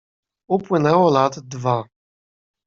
"Upłynęło 0.49 1.09
lat 1.11 1.39
dwa." 1.39 1.83